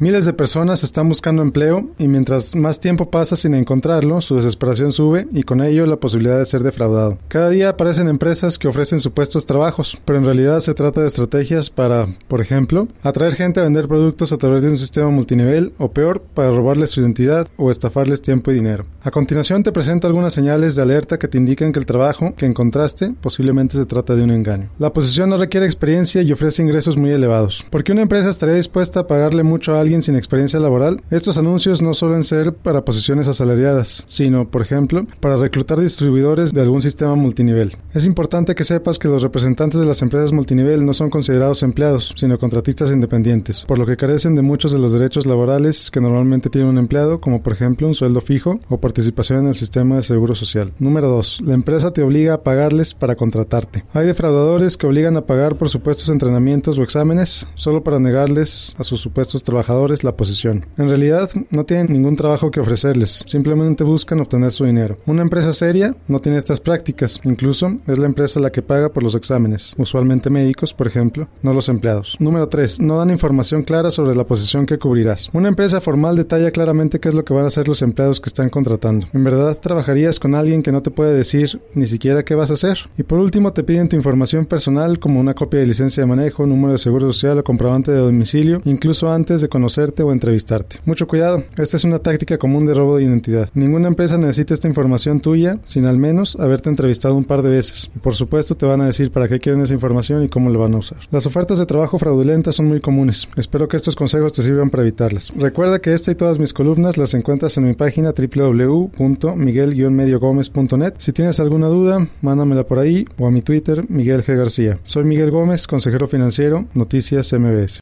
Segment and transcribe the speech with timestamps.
[0.00, 4.92] Miles de personas están buscando empleo y mientras más tiempo pasa sin encontrarlo, su desesperación
[4.92, 7.18] sube y con ello la posibilidad de ser defraudado.
[7.28, 11.70] Cada día aparecen empresas que ofrecen supuestos trabajos, pero en realidad se trata de estrategias
[11.70, 15.92] para, por ejemplo, atraer gente a vender productos a través de un sistema multinivel o
[15.92, 18.86] peor, para robarles su identidad o estafarles tiempo y dinero.
[19.04, 22.46] A continuación te presento algunas señales de alerta que te indican que el trabajo que
[22.46, 24.70] encontraste posiblemente se trata de un engaño.
[24.80, 27.64] La posición no requiere experiencia y ofrece ingresos muy elevados.
[27.70, 31.36] ¿Por qué una empresa estaría dispuesta a pagarle mucho a alguien sin experiencia laboral, estos
[31.36, 36.80] anuncios no suelen ser para posiciones asalariadas, sino, por ejemplo, para reclutar distribuidores de algún
[36.80, 37.76] sistema multinivel.
[37.92, 42.14] Es importante que sepas que los representantes de las empresas multinivel no son considerados empleados,
[42.16, 46.48] sino contratistas independientes, por lo que carecen de muchos de los derechos laborales que normalmente
[46.48, 50.02] tiene un empleado, como por ejemplo un sueldo fijo o participación en el sistema de
[50.02, 50.72] seguro social.
[50.78, 51.42] Número 2.
[51.44, 53.84] La empresa te obliga a pagarles para contratarte.
[53.92, 58.84] Hay defraudadores que obligan a pagar por supuestos entrenamientos o exámenes solo para negarles a
[58.84, 60.64] sus supuestos trabajadores la posición.
[60.78, 64.98] En realidad no tienen ningún trabajo que ofrecerles, simplemente buscan obtener su dinero.
[65.04, 69.02] Una empresa seria no tiene estas prácticas, incluso es la empresa la que paga por
[69.02, 72.16] los exámenes, usualmente médicos, por ejemplo, no los empleados.
[72.20, 72.80] Número 3.
[72.80, 75.28] No dan información clara sobre la posición que cubrirás.
[75.32, 78.28] Una empresa formal detalla claramente qué es lo que van a hacer los empleados que
[78.28, 79.08] están contratando.
[79.12, 82.54] En verdad, trabajarías con alguien que no te puede decir ni siquiera qué vas a
[82.54, 82.78] hacer.
[82.96, 86.46] Y por último, te piden tu información personal como una copia de licencia de manejo,
[86.46, 90.76] número de seguro social o comprobante de domicilio, incluso antes de conocerte o entrevistarte.
[90.84, 93.48] Mucho cuidado, esta es una táctica común de robo de identidad.
[93.54, 97.90] Ninguna empresa necesita esta información tuya sin al menos haberte entrevistado un par de veces.
[97.96, 100.58] Y por supuesto te van a decir para qué quieren esa información y cómo la
[100.58, 100.98] van a usar.
[101.10, 103.26] Las ofertas de trabajo fraudulentas son muy comunes.
[103.38, 105.32] Espero que estos consejos te sirvan para evitarlas.
[105.34, 110.94] Recuerda que esta y todas mis columnas las encuentras en mi página www.miguel-gómez.net.
[110.98, 114.36] Si tienes alguna duda, mándamela por ahí o a mi Twitter, Miguel G.
[114.36, 114.78] García.
[114.84, 117.72] Soy Miguel Gómez, consejero financiero, Noticias MBS.